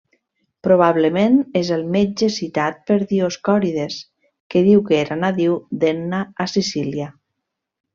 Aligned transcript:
Probablement 0.67 1.35
és 1.59 1.69
el 1.75 1.83
metge 1.97 2.31
citat 2.37 2.81
per 2.89 2.99
Dioscòrides, 3.13 4.01
que 4.55 4.67
diu 4.73 4.85
que 4.91 5.01
era 5.05 5.23
nadiu 5.25 5.63
d'Enna 5.85 6.27
a 6.47 6.53
Sicília. 6.61 7.13